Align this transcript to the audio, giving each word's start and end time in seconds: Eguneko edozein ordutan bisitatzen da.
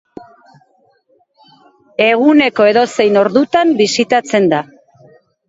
Eguneko 2.05 2.67
edozein 2.71 3.21
ordutan 3.25 3.75
bisitatzen 3.83 4.51
da. 4.57 4.65